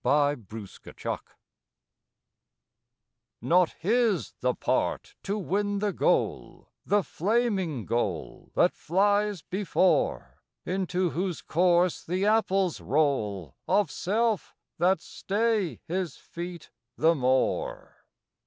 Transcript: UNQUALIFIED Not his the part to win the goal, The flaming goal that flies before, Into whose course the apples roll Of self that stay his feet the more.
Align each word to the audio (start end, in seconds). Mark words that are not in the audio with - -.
UNQUALIFIED 0.03 1.19
Not 3.39 3.69
his 3.73 4.33
the 4.39 4.55
part 4.55 5.13
to 5.21 5.37
win 5.37 5.77
the 5.77 5.93
goal, 5.93 6.69
The 6.87 7.03
flaming 7.03 7.85
goal 7.85 8.49
that 8.55 8.73
flies 8.73 9.43
before, 9.43 10.41
Into 10.65 11.11
whose 11.11 11.43
course 11.43 12.03
the 12.03 12.25
apples 12.25 12.81
roll 12.81 13.55
Of 13.67 13.91
self 13.91 14.55
that 14.79 15.01
stay 15.01 15.79
his 15.87 16.17
feet 16.17 16.71
the 16.97 17.13
more. 17.13 18.07